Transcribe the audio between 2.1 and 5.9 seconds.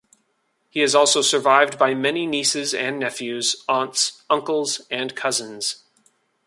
nieces and nephews, aunts, uncles and cousins.